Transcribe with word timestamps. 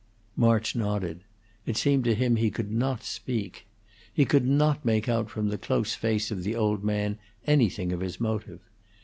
March 0.35 0.75
nodded; 0.75 1.23
it 1.67 1.77
seemed 1.77 2.03
to 2.05 2.15
him 2.15 2.35
he 2.37 2.49
could 2.49 2.71
not 2.71 3.03
speak. 3.03 3.67
He 4.11 4.25
could 4.25 4.47
not 4.47 4.83
make 4.83 5.07
out 5.07 5.29
from 5.29 5.49
the 5.49 5.59
close 5.59 5.93
face 5.93 6.31
of 6.31 6.41
the 6.43 6.55
old 6.55 6.83
man 6.83 7.19
anything 7.45 7.93
of 7.93 7.99
his 7.99 8.19
motive. 8.19 8.61